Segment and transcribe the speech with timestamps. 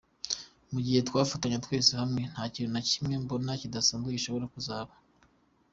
[0.71, 4.91] Mu gihe twafatanya twese hamwe, nta kintu na kimwe mbona kidasanzwe gishobora kuzaba.